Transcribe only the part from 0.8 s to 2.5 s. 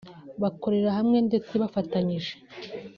hamwe ndetse bafatanyije